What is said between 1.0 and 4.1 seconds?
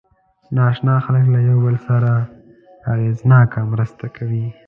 خلک له یو بل سره اغېزناکه مرسته